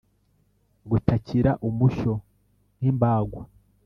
gutakira 0.89 1.51
umushyo 1.67 2.13
nk'imbagwa 2.77 3.43